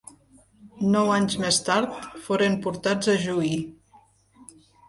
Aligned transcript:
Nou 0.95 1.11
anys 1.15 1.35
més 1.43 1.59
tard 1.69 2.09
foren 2.29 2.57
portats 2.65 3.15
a 3.15 3.19
juí. 3.27 3.55